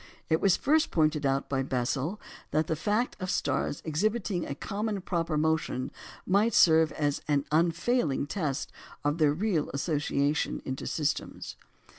It 0.29 0.41
was 0.41 0.57
first 0.57 0.89
pointed 0.89 1.27
out 1.27 1.47
by 1.47 1.61
Bessel 1.61 2.19
that 2.49 2.65
the 2.65 2.75
fact 2.75 3.15
of 3.19 3.29
stars 3.29 3.83
exhibiting 3.85 4.47
a 4.47 4.55
common 4.55 4.99
proper 5.01 5.37
motion 5.37 5.91
might 6.25 6.55
serve 6.55 6.91
as 6.93 7.21
an 7.27 7.45
unfailing 7.51 8.25
test 8.25 8.71
of 9.05 9.19
their 9.19 9.31
real 9.31 9.69
association 9.75 10.63
into 10.65 10.87
systems. 10.87 11.55